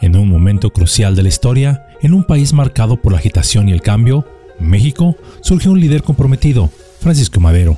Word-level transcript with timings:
En 0.00 0.16
un 0.16 0.28
momento 0.28 0.70
crucial 0.70 1.14
de 1.14 1.22
la 1.22 1.28
historia, 1.28 1.86
en 2.00 2.14
un 2.14 2.24
país 2.24 2.54
marcado 2.54 2.96
por 2.96 3.12
la 3.12 3.18
agitación 3.18 3.68
y 3.68 3.72
el 3.72 3.82
cambio, 3.82 4.26
México, 4.58 5.16
surgió 5.42 5.72
un 5.72 5.80
líder 5.80 6.02
comprometido, 6.02 6.70
Francisco 7.00 7.38
Madero. 7.38 7.76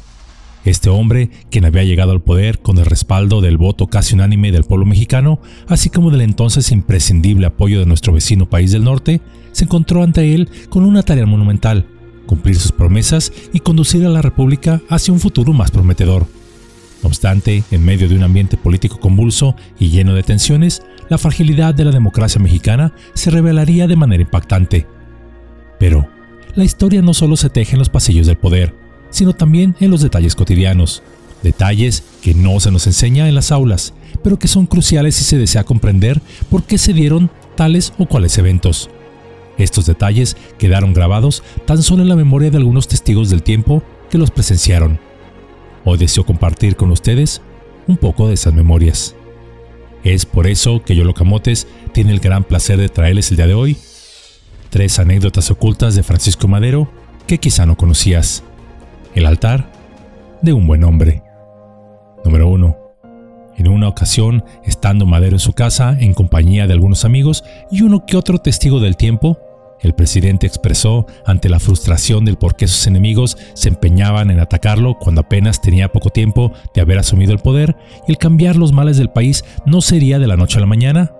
Este 0.64 0.88
hombre, 0.88 1.30
quien 1.50 1.64
había 1.64 1.82
llegado 1.82 2.12
al 2.12 2.22
poder 2.22 2.60
con 2.60 2.78
el 2.78 2.86
respaldo 2.86 3.40
del 3.40 3.56
voto 3.56 3.88
casi 3.88 4.14
unánime 4.14 4.52
del 4.52 4.62
pueblo 4.62 4.86
mexicano, 4.86 5.40
así 5.66 5.90
como 5.90 6.12
del 6.12 6.20
entonces 6.20 6.70
imprescindible 6.70 7.46
apoyo 7.46 7.80
de 7.80 7.86
nuestro 7.86 8.12
vecino 8.12 8.48
país 8.48 8.70
del 8.70 8.84
norte, 8.84 9.20
se 9.50 9.64
encontró 9.64 10.04
ante 10.04 10.32
él 10.32 10.48
con 10.68 10.84
una 10.84 11.02
tarea 11.02 11.26
monumental, 11.26 11.86
cumplir 12.26 12.54
sus 12.54 12.70
promesas 12.70 13.32
y 13.52 13.58
conducir 13.58 14.06
a 14.06 14.10
la 14.10 14.22
República 14.22 14.80
hacia 14.88 15.12
un 15.12 15.18
futuro 15.18 15.52
más 15.52 15.72
prometedor. 15.72 16.26
No 17.02 17.08
obstante, 17.08 17.64
en 17.70 17.84
medio 17.84 18.08
de 18.08 18.14
un 18.14 18.22
ambiente 18.22 18.56
político 18.56 19.00
convulso 19.00 19.56
y 19.78 19.90
lleno 19.90 20.14
de 20.14 20.22
tensiones, 20.22 20.82
la 21.08 21.18
fragilidad 21.18 21.74
de 21.74 21.84
la 21.84 21.90
democracia 21.90 22.40
mexicana 22.40 22.94
se 23.14 23.30
revelaría 23.30 23.88
de 23.88 23.96
manera 23.96 24.22
impactante. 24.22 24.86
Pero, 25.80 26.08
la 26.54 26.64
historia 26.64 27.02
no 27.02 27.12
solo 27.12 27.36
se 27.36 27.50
teje 27.50 27.72
en 27.72 27.80
los 27.80 27.88
pasillos 27.88 28.26
del 28.26 28.36
poder, 28.36 28.74
sino 29.10 29.32
también 29.32 29.74
en 29.80 29.90
los 29.90 30.00
detalles 30.00 30.36
cotidianos. 30.36 31.02
Detalles 31.42 32.04
que 32.22 32.34
no 32.34 32.60
se 32.60 32.70
nos 32.70 32.86
enseña 32.86 33.28
en 33.28 33.34
las 33.34 33.50
aulas, 33.50 33.94
pero 34.22 34.38
que 34.38 34.46
son 34.46 34.66
cruciales 34.66 35.16
si 35.16 35.24
se 35.24 35.38
desea 35.38 35.64
comprender 35.64 36.22
por 36.50 36.62
qué 36.62 36.78
se 36.78 36.92
dieron 36.92 37.30
tales 37.56 37.92
o 37.98 38.06
cuales 38.06 38.38
eventos. 38.38 38.90
Estos 39.58 39.86
detalles 39.86 40.36
quedaron 40.58 40.94
grabados 40.94 41.42
tan 41.66 41.82
solo 41.82 42.02
en 42.02 42.08
la 42.08 42.16
memoria 42.16 42.50
de 42.50 42.58
algunos 42.58 42.86
testigos 42.86 43.28
del 43.28 43.42
tiempo 43.42 43.82
que 44.08 44.18
los 44.18 44.30
presenciaron. 44.30 45.00
Hoy 45.84 45.98
deseo 45.98 46.24
compartir 46.24 46.76
con 46.76 46.90
ustedes 46.90 47.42
un 47.86 47.96
poco 47.96 48.28
de 48.28 48.34
esas 48.34 48.54
memorias. 48.54 49.14
Es 50.04 50.26
por 50.26 50.46
eso 50.46 50.82
que 50.82 50.96
Yolo 50.96 51.14
Camotes 51.14 51.66
tiene 51.92 52.12
el 52.12 52.20
gran 52.20 52.44
placer 52.44 52.78
de 52.78 52.88
traerles 52.88 53.30
el 53.30 53.36
día 53.36 53.46
de 53.46 53.54
hoy 53.54 53.76
tres 54.72 54.98
anécdotas 54.98 55.50
ocultas 55.50 55.94
de 55.94 56.02
Francisco 56.02 56.48
Madero 56.48 56.90
que 57.26 57.36
quizá 57.36 57.66
no 57.66 57.76
conocías. 57.76 58.42
El 59.14 59.26
altar 59.26 59.70
de 60.40 60.54
un 60.54 60.66
buen 60.66 60.82
hombre. 60.82 61.22
Número 62.24 62.48
1. 62.48 62.78
En 63.58 63.68
una 63.68 63.86
ocasión, 63.86 64.42
estando 64.64 65.04
Madero 65.04 65.36
en 65.36 65.40
su 65.40 65.52
casa 65.52 65.94
en 66.00 66.14
compañía 66.14 66.66
de 66.66 66.72
algunos 66.72 67.04
amigos 67.04 67.44
y 67.70 67.82
uno 67.82 68.06
que 68.06 68.16
otro 68.16 68.38
testigo 68.38 68.80
del 68.80 68.96
tiempo, 68.96 69.38
el 69.82 69.94
presidente 69.94 70.46
expresó 70.46 71.06
ante 71.26 71.48
la 71.48 71.60
frustración 71.60 72.24
del 72.24 72.36
por 72.36 72.56
qué 72.56 72.68
sus 72.68 72.86
enemigos 72.86 73.36
se 73.54 73.68
empeñaban 73.68 74.30
en 74.30 74.40
atacarlo 74.40 74.98
cuando 74.98 75.22
apenas 75.22 75.60
tenía 75.60 75.92
poco 75.92 76.10
tiempo 76.10 76.52
de 76.74 76.80
haber 76.80 76.98
asumido 76.98 77.32
el 77.32 77.40
poder 77.40 77.76
y 78.06 78.12
el 78.12 78.18
cambiar 78.18 78.56
los 78.56 78.72
males 78.72 78.96
del 78.96 79.10
país 79.10 79.44
no 79.66 79.80
sería 79.80 80.18
de 80.18 80.26
la 80.26 80.36
noche 80.36 80.58
a 80.58 80.60
la 80.60 80.66
mañana. 80.66 81.12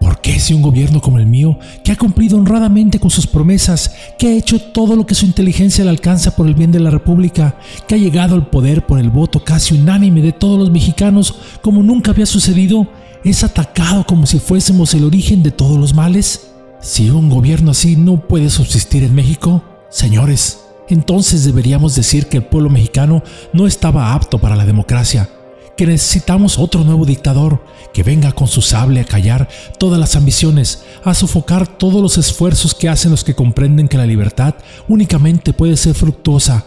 ¿Por 0.00 0.20
qué 0.20 0.38
si 0.38 0.52
un 0.52 0.60
gobierno 0.60 1.00
como 1.00 1.18
el 1.18 1.24
mío, 1.24 1.58
que 1.82 1.90
ha 1.90 1.96
cumplido 1.96 2.36
honradamente 2.36 3.00
con 3.00 3.10
sus 3.10 3.26
promesas, 3.26 3.96
que 4.18 4.28
ha 4.28 4.32
hecho 4.32 4.60
todo 4.60 4.96
lo 4.96 5.06
que 5.06 5.14
su 5.14 5.24
inteligencia 5.24 5.82
le 5.82 5.88
alcanza 5.88 6.36
por 6.36 6.46
el 6.46 6.54
bien 6.54 6.70
de 6.70 6.80
la 6.80 6.90
República, 6.90 7.56
que 7.88 7.94
ha 7.94 7.98
llegado 7.98 8.34
al 8.34 8.50
poder 8.50 8.84
por 8.84 8.98
el 8.98 9.08
voto 9.08 9.42
casi 9.42 9.74
unánime 9.74 10.20
de 10.20 10.32
todos 10.32 10.58
los 10.58 10.70
mexicanos, 10.70 11.34
como 11.62 11.82
nunca 11.82 12.10
había 12.10 12.26
sucedido, 12.26 12.86
es 13.24 13.42
atacado 13.44 14.04
como 14.04 14.26
si 14.26 14.38
fuésemos 14.38 14.92
el 14.92 15.04
origen 15.04 15.42
de 15.42 15.52
todos 15.52 15.78
los 15.78 15.94
males? 15.94 16.53
Si 16.84 17.08
un 17.08 17.30
gobierno 17.30 17.70
así 17.70 17.96
no 17.96 18.18
puede 18.28 18.50
subsistir 18.50 19.04
en 19.04 19.14
México, 19.14 19.64
señores, 19.88 20.66
entonces 20.90 21.42
deberíamos 21.42 21.94
decir 21.94 22.26
que 22.26 22.36
el 22.36 22.44
pueblo 22.44 22.68
mexicano 22.68 23.22
no 23.54 23.66
estaba 23.66 24.12
apto 24.12 24.38
para 24.38 24.54
la 24.54 24.66
democracia, 24.66 25.30
que 25.78 25.86
necesitamos 25.86 26.58
otro 26.58 26.84
nuevo 26.84 27.06
dictador 27.06 27.64
que 27.94 28.02
venga 28.02 28.32
con 28.32 28.48
su 28.48 28.60
sable 28.60 29.00
a 29.00 29.06
callar 29.06 29.48
todas 29.78 29.98
las 29.98 30.14
ambiciones, 30.14 30.84
a 31.04 31.14
sofocar 31.14 31.66
todos 31.66 32.02
los 32.02 32.18
esfuerzos 32.18 32.74
que 32.74 32.90
hacen 32.90 33.12
los 33.12 33.24
que 33.24 33.34
comprenden 33.34 33.88
que 33.88 33.96
la 33.96 34.04
libertad 34.04 34.54
únicamente 34.86 35.54
puede 35.54 35.78
ser 35.78 35.94
fructuosa 35.94 36.66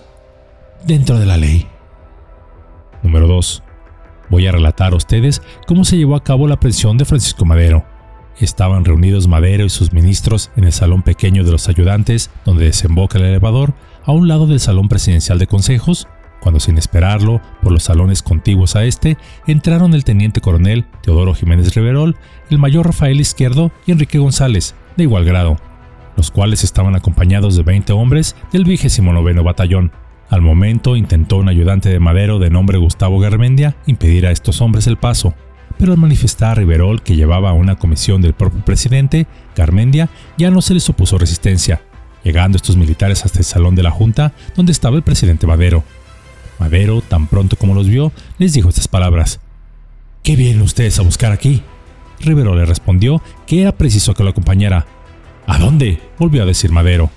dentro 0.84 1.20
de 1.20 1.28
la 1.28 1.38
ley. 1.38 1.68
Número 3.04 3.28
2. 3.28 3.62
Voy 4.32 4.48
a 4.48 4.52
relatar 4.52 4.94
a 4.94 4.96
ustedes 4.96 5.44
cómo 5.68 5.86
se 5.86 5.96
llevó 5.96 6.16
a 6.16 6.24
cabo 6.24 6.48
la 6.48 6.60
prisión 6.60 6.98
de 6.98 7.06
Francisco 7.06 7.46
Madero 7.46 7.97
Estaban 8.40 8.86
reunidos 8.86 9.28
Madero 9.28 9.66
y 9.66 9.70
sus 9.70 9.94
ministros 9.94 10.52
en 10.56 10.66
el 10.66 10.72
salón 10.72 11.02
pequeño 11.02 11.44
de 11.44 11.52
los 11.52 11.70
ayudantes, 11.70 12.30
donde 12.46 12.66
desemboca 12.66 13.18
el 13.18 13.26
elevador, 13.26 13.74
a 14.06 14.12
un 14.12 14.28
lado 14.28 14.46
del 14.46 14.60
salón 14.60 14.90
presidencial 14.90 15.40
de 15.40 15.48
consejos, 15.48 16.08
cuando 16.40 16.60
sin 16.60 16.78
esperarlo, 16.78 17.42
por 17.62 17.72
los 17.72 17.84
salones 17.84 18.22
contiguos 18.22 18.76
a 18.76 18.86
este, 18.86 19.18
entraron 19.48 19.94
el 19.94 20.04
teniente 20.04 20.40
coronel 20.40 20.86
Teodoro 21.02 21.34
Jiménez 21.34 21.74
Riverol, 21.74 22.16
el 22.50 22.60
mayor 22.60 22.86
Rafael 22.86 23.20
Izquierdo 23.20 23.72
y 23.86 23.92
Enrique 23.92 24.20
González, 24.20 24.76
de 24.96 25.04
igual 25.04 25.26
grado, 25.26 25.58
los 26.16 26.32
cuales 26.32 26.64
estaban 26.64 26.96
acompañados 26.96 27.56
de 27.56 27.64
20 27.64 27.92
hombres 27.94 28.36
del 28.52 28.66
29 28.66 29.42
Batallón. 29.42 29.92
Al 30.30 30.42
momento 30.42 30.96
intentó 30.96 31.38
un 31.38 31.50
ayudante 31.50 31.90
de 31.90 32.00
Madero 32.00 32.38
de 32.38 32.50
nombre 32.50 32.78
Gustavo 32.78 33.20
Garmendia 33.20 33.76
impedir 33.86 34.28
a 34.28 34.32
estos 34.32 34.62
hombres 34.62 34.86
el 34.88 34.98
paso, 34.98 35.34
pero 35.78 35.94
al 35.94 35.98
manifestar 35.98 36.52
a 36.52 36.56
Riverol 36.56 37.02
que 37.02 37.16
llevaba 37.16 37.54
una 37.54 37.76
comisión 37.76 38.22
del 38.22 38.34
propio 38.34 38.64
presidente, 38.64 39.28
Garmendia, 39.56 40.10
ya 40.38 40.52
no 40.52 40.62
se 40.62 40.74
les 40.74 40.90
opuso 40.90 41.18
resistencia, 41.18 41.82
llegando 42.24 42.56
estos 42.56 42.78
militares 42.78 43.26
hasta 43.26 43.40
el 43.40 43.46
salón 43.46 43.76
de 43.76 43.84
la 43.84 43.92
Junta 43.92 44.34
donde 44.56 44.72
estaba 44.72 44.96
el 44.96 45.04
presidente 45.04 45.48
Madero. 45.48 45.84
Madero, 46.60 47.02
tan 47.02 47.28
pronto 47.28 47.56
como 47.56 47.76
los 47.76 47.88
vio, 47.88 48.12
les 48.38 48.54
dijo 48.54 48.70
estas 48.70 48.88
palabras. 48.88 49.40
¿Qué 50.24 50.36
vienen 50.36 50.62
ustedes 50.62 51.00
a 51.00 51.04
buscar 51.04 51.32
aquí? 51.32 51.62
Rivero 52.20 52.56
le 52.56 52.66
respondió 52.66 53.22
que 53.46 53.62
era 53.62 53.72
preciso 53.72 54.14
que 54.14 54.24
lo 54.24 54.32
acompañara. 54.32 54.86
¿A 55.46 55.60
dónde? 55.60 56.00
volvió 56.18 56.44
a 56.44 56.46
decir 56.46 56.72
Madero. 56.72 57.10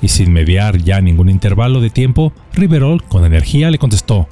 Y 0.00 0.08
sin 0.08 0.32
mediar 0.32 0.78
ya 0.78 1.00
ningún 1.00 1.28
intervalo 1.28 1.80
de 1.80 1.90
tiempo, 1.90 2.32
Riverol 2.54 3.02
con 3.02 3.24
energía 3.24 3.70
le 3.70 3.78
contestó. 3.78 4.28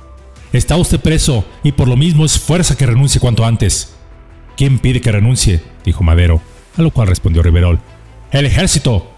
Está 0.52 0.76
usted 0.76 1.00
preso 1.00 1.44
y 1.62 1.72
por 1.72 1.88
lo 1.88 1.96
mismo 1.96 2.24
es 2.24 2.38
fuerza 2.38 2.76
que 2.76 2.86
renuncie 2.86 3.20
cuanto 3.20 3.44
antes. 3.44 3.94
¿Quién 4.56 4.78
pide 4.78 5.00
que 5.00 5.12
renuncie? 5.12 5.62
dijo 5.84 6.02
Madero, 6.02 6.40
a 6.76 6.82
lo 6.82 6.90
cual 6.90 7.08
respondió 7.08 7.42
Riverol. 7.42 7.78
¡El 8.32 8.46
ejército! 8.46 9.10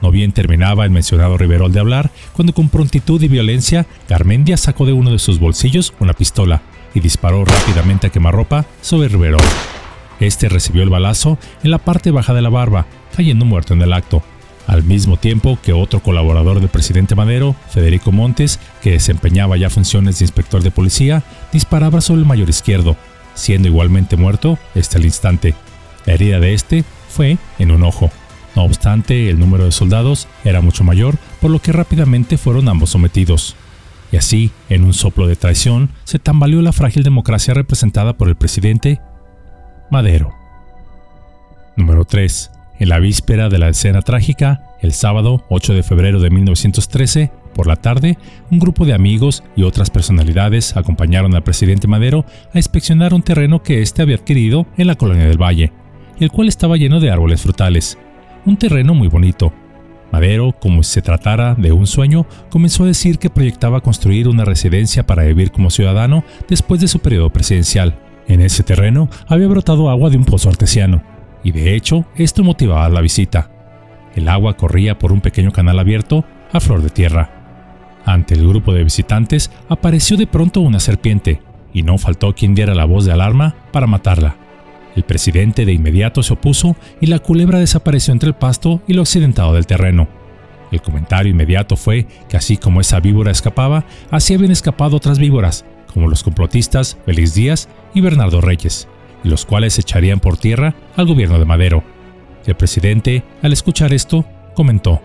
No 0.00 0.10
bien 0.10 0.32
terminaba 0.32 0.84
el 0.84 0.90
mencionado 0.90 1.36
Riverol 1.36 1.72
de 1.72 1.80
hablar, 1.80 2.10
cuando 2.32 2.54
con 2.54 2.70
prontitud 2.70 3.22
y 3.22 3.28
violencia, 3.28 3.86
Garmendia 4.08 4.56
sacó 4.56 4.86
de 4.86 4.92
uno 4.92 5.12
de 5.12 5.18
sus 5.18 5.38
bolsillos 5.38 5.92
una 6.00 6.14
pistola 6.14 6.62
y 6.94 7.00
disparó 7.00 7.44
rápidamente 7.44 8.06
a 8.06 8.10
quemarropa 8.10 8.64
sobre 8.80 9.08
Riverol. 9.08 9.42
Este 10.20 10.48
recibió 10.48 10.82
el 10.82 10.90
balazo 10.90 11.38
en 11.62 11.70
la 11.70 11.78
parte 11.78 12.10
baja 12.10 12.34
de 12.34 12.42
la 12.42 12.48
barba, 12.48 12.86
cayendo 13.14 13.44
muerto 13.44 13.74
en 13.74 13.82
el 13.82 13.92
acto 13.92 14.22
al 14.66 14.84
mismo 14.84 15.16
tiempo 15.16 15.58
que 15.62 15.72
otro 15.72 16.00
colaborador 16.00 16.60
del 16.60 16.68
presidente 16.68 17.14
Madero, 17.14 17.56
Federico 17.70 18.12
Montes, 18.12 18.60
que 18.82 18.92
desempeñaba 18.92 19.56
ya 19.56 19.70
funciones 19.70 20.18
de 20.18 20.24
inspector 20.24 20.62
de 20.62 20.70
policía, 20.70 21.22
disparaba 21.52 22.00
sobre 22.00 22.20
el 22.20 22.26
mayor 22.26 22.48
izquierdo, 22.48 22.96
siendo 23.34 23.68
igualmente 23.68 24.16
muerto 24.16 24.58
este 24.74 24.98
al 24.98 25.04
instante. 25.04 25.54
La 26.06 26.14
herida 26.14 26.40
de 26.40 26.54
este 26.54 26.84
fue 27.08 27.38
en 27.58 27.70
un 27.70 27.82
ojo. 27.82 28.10
No 28.54 28.64
obstante, 28.64 29.30
el 29.30 29.38
número 29.38 29.64
de 29.64 29.72
soldados 29.72 30.28
era 30.44 30.60
mucho 30.60 30.84
mayor, 30.84 31.16
por 31.40 31.50
lo 31.50 31.60
que 31.60 31.72
rápidamente 31.72 32.36
fueron 32.36 32.68
ambos 32.68 32.90
sometidos. 32.90 33.56
Y 34.10 34.16
así, 34.18 34.50
en 34.68 34.84
un 34.84 34.92
soplo 34.92 35.26
de 35.26 35.36
traición, 35.36 35.88
se 36.04 36.18
tambaleó 36.18 36.60
la 36.60 36.72
frágil 36.72 37.02
democracia 37.02 37.54
representada 37.54 38.12
por 38.12 38.28
el 38.28 38.36
presidente 38.36 39.00
Madero. 39.90 40.34
Número 41.76 42.04
3. 42.04 42.50
En 42.82 42.88
la 42.88 42.98
víspera 42.98 43.48
de 43.48 43.60
la 43.60 43.68
escena 43.68 44.02
trágica, 44.02 44.64
el 44.80 44.92
sábado 44.92 45.44
8 45.50 45.72
de 45.72 45.84
febrero 45.84 46.18
de 46.18 46.30
1913, 46.30 47.30
por 47.54 47.68
la 47.68 47.76
tarde, 47.76 48.18
un 48.50 48.58
grupo 48.58 48.84
de 48.84 48.92
amigos 48.92 49.44
y 49.54 49.62
otras 49.62 49.88
personalidades 49.88 50.76
acompañaron 50.76 51.36
al 51.36 51.44
presidente 51.44 51.86
Madero 51.86 52.24
a 52.52 52.58
inspeccionar 52.58 53.14
un 53.14 53.22
terreno 53.22 53.62
que 53.62 53.82
éste 53.82 54.02
había 54.02 54.16
adquirido 54.16 54.66
en 54.76 54.88
la 54.88 54.96
colonia 54.96 55.28
del 55.28 55.40
Valle, 55.40 55.72
el 56.18 56.32
cual 56.32 56.48
estaba 56.48 56.76
lleno 56.76 56.98
de 56.98 57.12
árboles 57.12 57.42
frutales. 57.42 57.98
Un 58.46 58.56
terreno 58.56 58.94
muy 58.94 59.06
bonito. 59.06 59.52
Madero, 60.10 60.50
como 60.50 60.82
si 60.82 60.94
se 60.94 61.02
tratara 61.02 61.54
de 61.54 61.70
un 61.70 61.86
sueño, 61.86 62.26
comenzó 62.50 62.82
a 62.82 62.88
decir 62.88 63.20
que 63.20 63.30
proyectaba 63.30 63.80
construir 63.80 64.26
una 64.26 64.44
residencia 64.44 65.06
para 65.06 65.22
vivir 65.22 65.52
como 65.52 65.70
ciudadano 65.70 66.24
después 66.48 66.80
de 66.80 66.88
su 66.88 66.98
periodo 66.98 67.30
presidencial. 67.30 67.96
En 68.26 68.40
ese 68.40 68.64
terreno 68.64 69.08
había 69.28 69.46
brotado 69.46 69.88
agua 69.88 70.10
de 70.10 70.16
un 70.16 70.24
pozo 70.24 70.48
artesiano, 70.48 71.11
y 71.44 71.52
de 71.52 71.74
hecho 71.74 72.04
esto 72.16 72.44
motivaba 72.44 72.88
la 72.88 73.00
visita. 73.00 73.50
El 74.14 74.28
agua 74.28 74.56
corría 74.56 74.98
por 74.98 75.12
un 75.12 75.20
pequeño 75.20 75.52
canal 75.52 75.78
abierto 75.78 76.24
a 76.52 76.60
flor 76.60 76.82
de 76.82 76.90
tierra. 76.90 77.30
Ante 78.04 78.34
el 78.34 78.46
grupo 78.46 78.74
de 78.74 78.84
visitantes 78.84 79.50
apareció 79.68 80.16
de 80.16 80.26
pronto 80.26 80.60
una 80.60 80.80
serpiente, 80.80 81.40
y 81.72 81.82
no 81.82 81.98
faltó 81.98 82.34
quien 82.34 82.54
diera 82.54 82.74
la 82.74 82.84
voz 82.84 83.04
de 83.04 83.12
alarma 83.12 83.54
para 83.72 83.86
matarla. 83.86 84.36
El 84.94 85.04
presidente 85.04 85.64
de 85.64 85.72
inmediato 85.72 86.22
se 86.22 86.34
opuso 86.34 86.76
y 87.00 87.06
la 87.06 87.18
culebra 87.18 87.58
desapareció 87.58 88.12
entre 88.12 88.28
el 88.28 88.34
pasto 88.34 88.82
y 88.86 88.92
lo 88.92 89.02
accidentado 89.02 89.54
del 89.54 89.66
terreno. 89.66 90.08
El 90.70 90.82
comentario 90.82 91.30
inmediato 91.30 91.76
fue 91.76 92.06
que 92.28 92.36
así 92.36 92.56
como 92.56 92.80
esa 92.80 93.00
víbora 93.00 93.30
escapaba, 93.30 93.84
así 94.10 94.34
habían 94.34 94.50
escapado 94.50 94.96
otras 94.96 95.18
víboras, 95.18 95.64
como 95.92 96.08
los 96.08 96.22
complotistas 96.22 96.98
Félix 97.06 97.34
Díaz 97.34 97.68
y 97.94 98.00
Bernardo 98.00 98.40
Reyes, 98.40 98.88
y 99.24 99.28
los 99.28 99.46
cuales 99.46 99.78
echarían 99.78 100.20
por 100.20 100.36
tierra 100.36 100.74
al 100.96 101.06
gobierno 101.06 101.38
de 101.38 101.44
Madero. 101.44 101.84
El 102.46 102.54
presidente, 102.54 103.22
al 103.42 103.52
escuchar 103.52 103.92
esto, 103.92 104.24
comentó, 104.54 105.00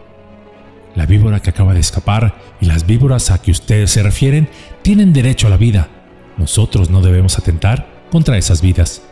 La 0.95 1.05
víbora 1.05 1.39
que 1.39 1.51
acaba 1.51 1.73
de 1.73 1.79
escapar 1.79 2.35
y 2.59 2.65
las 2.65 2.87
víboras 2.87 3.29
a 3.29 3.41
que 3.41 3.51
ustedes 3.51 3.91
se 3.91 4.01
refieren 4.01 4.49
tienen 4.81 5.13
derecho 5.13 5.47
a 5.47 5.51
la 5.51 5.57
vida. 5.57 5.89
Nosotros 6.37 6.89
no 6.89 7.01
debemos 7.01 7.37
atentar 7.37 7.87
contra 8.11 8.37
esas 8.37 8.61
vidas. 8.61 9.03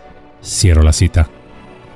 Cierro 0.43 0.81
la 0.81 0.93
cita. 0.93 1.29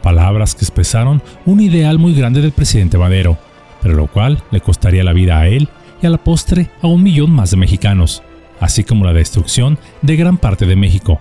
Palabras 0.03 0.55
que 0.55 0.63
expresaron 0.63 1.21
un 1.45 1.59
ideal 1.59 1.97
muy 1.97 2.13
grande 2.13 2.41
del 2.41 2.51
presidente 2.51 2.97
Madero, 2.97 3.37
pero 3.81 3.95
lo 3.95 4.07
cual 4.07 4.43
le 4.51 4.61
costaría 4.61 5.03
la 5.03 5.13
vida 5.13 5.39
a 5.39 5.47
él 5.47 5.69
y 6.01 6.05
a 6.05 6.09
la 6.09 6.17
postre 6.17 6.69
a 6.81 6.87
un 6.87 7.03
millón 7.03 7.31
más 7.31 7.51
de 7.51 7.57
mexicanos, 7.57 8.23
así 8.59 8.83
como 8.83 9.05
la 9.05 9.13
destrucción 9.13 9.79
de 10.01 10.15
gran 10.15 10.37
parte 10.37 10.65
de 10.65 10.75
México, 10.75 11.19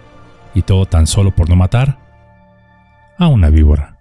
y 0.58 0.62
todo 0.62 0.86
tan 0.86 1.06
solo 1.06 1.34
por 1.34 1.48
no 1.48 1.56
matar 1.56 1.98
a 3.18 3.28
una 3.28 3.50
víbora. 3.50 3.98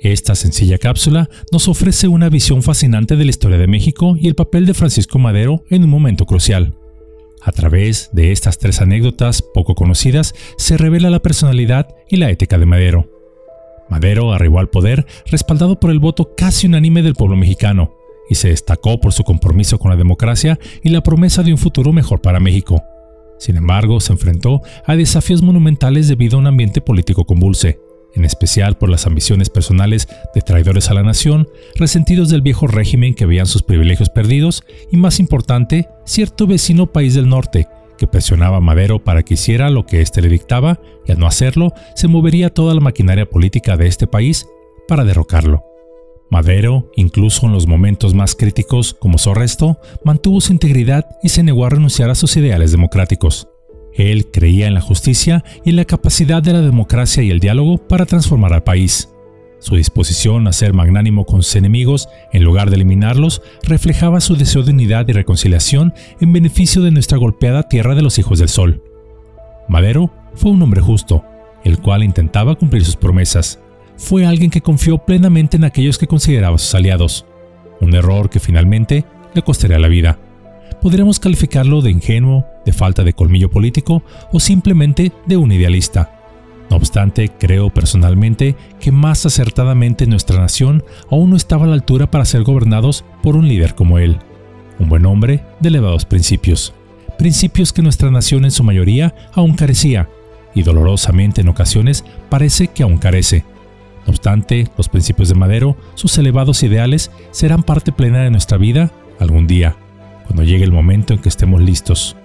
Esta 0.00 0.34
sencilla 0.34 0.78
cápsula 0.78 1.28
nos 1.50 1.68
ofrece 1.68 2.06
una 2.06 2.28
visión 2.28 2.62
fascinante 2.62 3.16
de 3.16 3.24
la 3.24 3.30
historia 3.30 3.58
de 3.58 3.66
México 3.66 4.14
y 4.18 4.28
el 4.28 4.34
papel 4.34 4.66
de 4.66 4.74
Francisco 4.74 5.18
Madero 5.18 5.64
en 5.70 5.84
un 5.84 5.90
momento 5.90 6.26
crucial. 6.26 6.76
A 7.42 7.52
través 7.52 8.10
de 8.12 8.32
estas 8.32 8.58
tres 8.58 8.80
anécdotas 8.80 9.42
poco 9.42 9.74
conocidas 9.74 10.34
se 10.58 10.76
revela 10.76 11.10
la 11.10 11.22
personalidad 11.22 11.88
y 12.08 12.16
la 12.16 12.30
ética 12.30 12.58
de 12.58 12.66
Madero. 12.66 13.10
Madero 13.88 14.32
arribó 14.32 14.58
al 14.58 14.68
poder 14.68 15.06
respaldado 15.26 15.80
por 15.80 15.90
el 15.90 15.98
voto 15.98 16.34
casi 16.36 16.66
unánime 16.66 17.02
del 17.02 17.14
pueblo 17.14 17.36
mexicano 17.36 17.94
y 18.28 18.34
se 18.34 18.48
destacó 18.48 19.00
por 19.00 19.12
su 19.12 19.22
compromiso 19.22 19.78
con 19.78 19.90
la 19.90 19.96
democracia 19.96 20.58
y 20.82 20.90
la 20.90 21.02
promesa 21.02 21.42
de 21.42 21.52
un 21.52 21.58
futuro 21.58 21.92
mejor 21.92 22.20
para 22.20 22.40
México. 22.40 22.82
Sin 23.38 23.56
embargo, 23.56 24.00
se 24.00 24.12
enfrentó 24.12 24.62
a 24.86 24.96
desafíos 24.96 25.42
monumentales 25.42 26.08
debido 26.08 26.36
a 26.36 26.40
un 26.40 26.46
ambiente 26.46 26.80
político 26.80 27.24
convulse, 27.24 27.80
en 28.14 28.24
especial 28.24 28.78
por 28.78 28.88
las 28.88 29.06
ambiciones 29.06 29.50
personales 29.50 30.08
de 30.34 30.40
traidores 30.40 30.90
a 30.90 30.94
la 30.94 31.02
nación, 31.02 31.48
resentidos 31.74 32.30
del 32.30 32.42
viejo 32.42 32.66
régimen 32.66 33.14
que 33.14 33.26
veían 33.26 33.46
sus 33.46 33.62
privilegios 33.62 34.08
perdidos 34.08 34.64
y, 34.90 34.96
más 34.96 35.20
importante, 35.20 35.88
cierto 36.04 36.46
vecino 36.46 36.86
país 36.86 37.14
del 37.14 37.28
norte 37.28 37.68
que 37.98 38.06
presionaba 38.06 38.58
a 38.58 38.60
Madero 38.60 39.02
para 39.02 39.22
que 39.22 39.34
hiciera 39.34 39.70
lo 39.70 39.86
que 39.86 40.00
éste 40.00 40.20
le 40.20 40.28
dictaba 40.28 40.80
y 41.06 41.12
al 41.12 41.18
no 41.18 41.26
hacerlo 41.26 41.72
se 41.94 42.08
movería 42.08 42.50
toda 42.50 42.74
la 42.74 42.80
maquinaria 42.80 43.28
política 43.28 43.76
de 43.76 43.86
este 43.86 44.06
país 44.06 44.46
para 44.86 45.04
derrocarlo. 45.04 45.64
Madero, 46.30 46.90
incluso 46.96 47.46
en 47.46 47.52
los 47.52 47.66
momentos 47.66 48.14
más 48.14 48.34
críticos 48.34 48.94
como 48.94 49.18
su 49.18 49.30
arresto, 49.30 49.78
mantuvo 50.04 50.40
su 50.40 50.52
integridad 50.52 51.06
y 51.22 51.28
se 51.28 51.42
negó 51.42 51.64
a 51.64 51.70
renunciar 51.70 52.10
a 52.10 52.14
sus 52.14 52.36
ideales 52.36 52.72
democráticos. 52.72 53.48
Él 53.94 54.30
creía 54.30 54.66
en 54.66 54.74
la 54.74 54.80
justicia 54.80 55.44
y 55.64 55.70
en 55.70 55.76
la 55.76 55.84
capacidad 55.84 56.42
de 56.42 56.52
la 56.52 56.60
democracia 56.60 57.22
y 57.22 57.30
el 57.30 57.40
diálogo 57.40 57.78
para 57.78 58.06
transformar 58.06 58.52
al 58.52 58.62
país. 58.62 59.08
Su 59.58 59.76
disposición 59.76 60.46
a 60.46 60.52
ser 60.52 60.74
magnánimo 60.74 61.24
con 61.24 61.42
sus 61.42 61.56
enemigos 61.56 62.08
en 62.32 62.44
lugar 62.44 62.68
de 62.68 62.76
eliminarlos 62.76 63.40
reflejaba 63.62 64.20
su 64.20 64.36
deseo 64.36 64.62
de 64.62 64.72
unidad 64.72 65.08
y 65.08 65.12
reconciliación 65.12 65.94
en 66.20 66.32
beneficio 66.32 66.82
de 66.82 66.90
nuestra 66.90 67.16
golpeada 67.18 67.62
tierra 67.62 67.94
de 67.94 68.02
los 68.02 68.18
hijos 68.18 68.38
del 68.38 68.48
sol. 68.48 68.82
Madero 69.68 70.12
fue 70.34 70.50
un 70.50 70.60
hombre 70.62 70.82
justo, 70.82 71.24
el 71.64 71.80
cual 71.80 72.04
intentaba 72.04 72.54
cumplir 72.54 72.84
sus 72.84 72.96
promesas, 72.96 73.58
fue 73.96 74.26
alguien 74.26 74.50
que 74.50 74.60
confió 74.60 74.98
plenamente 74.98 75.56
en 75.56 75.64
aquellos 75.64 75.98
que 75.98 76.06
consideraba 76.06 76.58
sus 76.58 76.74
aliados, 76.74 77.26
un 77.80 77.94
error 77.94 78.30
que 78.30 78.40
finalmente 78.40 79.04
le 79.34 79.42
costaría 79.42 79.78
la 79.78 79.88
vida. 79.88 80.18
Podríamos 80.80 81.18
calificarlo 81.18 81.82
de 81.82 81.90
ingenuo, 81.90 82.46
de 82.64 82.72
falta 82.72 83.02
de 83.04 83.12
colmillo 83.12 83.50
político 83.50 84.02
o 84.32 84.40
simplemente 84.40 85.12
de 85.26 85.36
un 85.36 85.52
idealista. 85.52 86.12
No 86.68 86.76
obstante, 86.76 87.28
creo 87.28 87.70
personalmente 87.70 88.56
que 88.80 88.90
más 88.90 89.24
acertadamente 89.24 90.06
nuestra 90.06 90.40
nación 90.40 90.84
aún 91.10 91.30
no 91.30 91.36
estaba 91.36 91.64
a 91.64 91.68
la 91.68 91.74
altura 91.74 92.10
para 92.10 92.24
ser 92.24 92.42
gobernados 92.42 93.04
por 93.22 93.36
un 93.36 93.48
líder 93.48 93.74
como 93.74 93.98
él, 93.98 94.18
un 94.78 94.88
buen 94.88 95.06
hombre 95.06 95.44
de 95.60 95.68
elevados 95.68 96.04
principios, 96.04 96.74
principios 97.18 97.72
que 97.72 97.82
nuestra 97.82 98.10
nación 98.10 98.44
en 98.44 98.50
su 98.50 98.64
mayoría 98.64 99.14
aún 99.32 99.54
carecía, 99.54 100.08
y 100.54 100.62
dolorosamente 100.62 101.42
en 101.42 101.48
ocasiones 101.48 102.04
parece 102.28 102.68
que 102.68 102.82
aún 102.82 102.98
carece. 102.98 103.44
Obstante, 104.16 104.66
los 104.78 104.88
principios 104.88 105.28
de 105.28 105.34
Madero, 105.34 105.76
sus 105.94 106.16
elevados 106.16 106.62
ideales, 106.62 107.10
serán 107.32 107.62
parte 107.62 107.92
plena 107.92 108.20
de 108.20 108.30
nuestra 108.30 108.56
vida 108.56 108.90
algún 109.20 109.46
día, 109.46 109.76
cuando 110.24 110.42
llegue 110.42 110.64
el 110.64 110.72
momento 110.72 111.12
en 111.12 111.20
que 111.20 111.28
estemos 111.28 111.60
listos. 111.60 112.16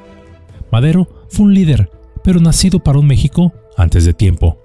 Madero 0.72 1.10
fue 1.28 1.48
un 1.48 1.54
líder, 1.54 1.92
pero 2.24 2.40
nacido 2.40 2.80
para 2.80 2.98
un 2.98 3.08
México 3.08 3.52
antes 3.76 4.06
de 4.06 4.14
tiempo. 4.14 4.58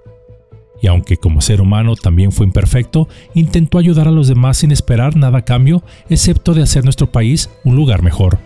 Y 0.81 0.87
aunque 0.87 1.17
como 1.17 1.41
ser 1.41 1.59
humano 1.59 1.97
también 1.97 2.31
fue 2.31 2.45
imperfecto, 2.45 3.09
intentó 3.33 3.77
ayudar 3.77 4.07
a 4.07 4.11
los 4.11 4.29
demás 4.29 4.55
sin 4.55 4.71
esperar 4.71 5.17
nada 5.17 5.39
a 5.39 5.45
cambio, 5.45 5.83
excepto 6.09 6.53
de 6.53 6.63
hacer 6.63 6.85
nuestro 6.85 7.11
país 7.11 7.49
un 7.65 7.75
lugar 7.75 8.03
mejor. 8.03 8.39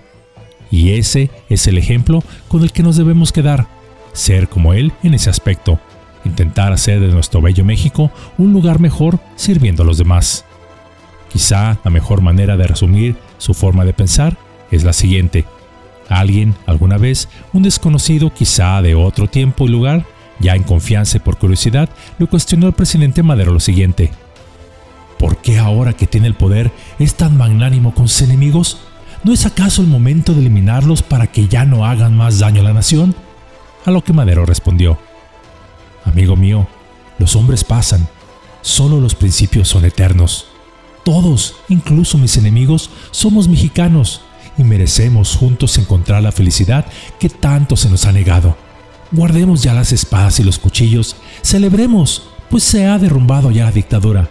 Y 0.71 0.93
ese 0.93 1.29
es 1.49 1.67
el 1.67 1.77
ejemplo 1.77 2.23
con 2.47 2.63
el 2.63 2.71
que 2.71 2.81
nos 2.81 2.97
debemos 2.97 3.31
quedar, 3.31 3.67
ser 4.11 4.49
como 4.49 4.73
él 4.73 4.91
en 5.03 5.13
ese 5.13 5.29
aspecto 5.29 5.79
intentar 6.25 6.73
hacer 6.73 6.99
de 6.99 7.07
nuestro 7.07 7.41
bello 7.41 7.63
México 7.63 8.11
un 8.37 8.53
lugar 8.53 8.79
mejor 8.79 9.19
sirviendo 9.35 9.83
a 9.83 9.85
los 9.85 9.97
demás. 9.97 10.45
Quizá 11.31 11.77
la 11.83 11.91
mejor 11.91 12.21
manera 12.21 12.57
de 12.57 12.67
resumir 12.67 13.15
su 13.37 13.53
forma 13.53 13.85
de 13.85 13.93
pensar 13.93 14.37
es 14.69 14.83
la 14.83 14.93
siguiente. 14.93 15.45
Alguien, 16.09 16.55
alguna 16.65 16.97
vez, 16.97 17.29
un 17.53 17.63
desconocido 17.63 18.33
quizá 18.33 18.81
de 18.81 18.95
otro 18.95 19.27
tiempo 19.27 19.65
y 19.65 19.69
lugar, 19.69 20.05
ya 20.39 20.55
en 20.55 20.63
confianza 20.63 21.17
y 21.17 21.19
por 21.21 21.37
curiosidad, 21.37 21.89
le 22.19 22.27
cuestionó 22.27 22.67
al 22.67 22.73
presidente 22.73 23.23
Madero 23.23 23.53
lo 23.53 23.59
siguiente. 23.59 24.11
¿Por 25.17 25.37
qué 25.37 25.59
ahora 25.59 25.93
que 25.93 26.07
tiene 26.07 26.27
el 26.27 26.33
poder 26.33 26.71
es 26.99 27.15
tan 27.15 27.37
magnánimo 27.37 27.93
con 27.93 28.07
sus 28.07 28.23
enemigos? 28.23 28.79
¿No 29.23 29.31
es 29.31 29.45
acaso 29.45 29.81
el 29.81 29.87
momento 29.87 30.33
de 30.33 30.39
eliminarlos 30.39 31.03
para 31.03 31.27
que 31.27 31.47
ya 31.47 31.63
no 31.63 31.85
hagan 31.85 32.17
más 32.17 32.39
daño 32.39 32.61
a 32.61 32.65
la 32.65 32.73
nación? 32.73 33.15
A 33.85 33.91
lo 33.91 34.03
que 34.03 34.13
Madero 34.13 34.45
respondió, 34.45 34.97
Amigo 36.05 36.35
mío, 36.35 36.67
los 37.19 37.35
hombres 37.35 37.63
pasan, 37.63 38.07
solo 38.61 38.99
los 38.99 39.15
principios 39.15 39.67
son 39.67 39.85
eternos. 39.85 40.47
Todos, 41.03 41.55
incluso 41.69 42.17
mis 42.17 42.37
enemigos, 42.37 42.89
somos 43.11 43.47
mexicanos 43.47 44.21
y 44.57 44.63
merecemos 44.63 45.35
juntos 45.35 45.77
encontrar 45.77 46.21
la 46.21 46.31
felicidad 46.31 46.85
que 47.19 47.29
tanto 47.29 47.75
se 47.75 47.89
nos 47.89 48.05
ha 48.05 48.11
negado. 48.11 48.57
Guardemos 49.11 49.63
ya 49.63 49.73
las 49.73 49.91
espadas 49.91 50.39
y 50.39 50.43
los 50.43 50.59
cuchillos, 50.59 51.15
celebremos, 51.41 52.29
pues 52.49 52.63
se 52.63 52.85
ha 52.85 52.97
derrumbado 52.97 53.51
ya 53.51 53.65
la 53.65 53.71
dictadura. 53.71 54.29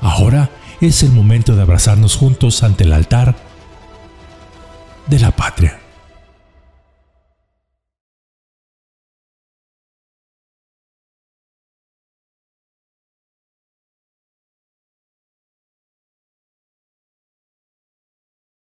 Ahora 0.00 0.50
es 0.80 1.02
el 1.02 1.10
momento 1.10 1.54
de 1.54 1.62
abrazarnos 1.62 2.16
juntos 2.16 2.62
ante 2.62 2.84
el 2.84 2.92
altar 2.92 3.36
de 5.06 5.18
la 5.18 5.30
patria. 5.30 5.80